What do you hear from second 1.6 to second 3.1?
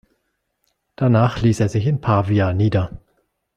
sich in Pavia nieder.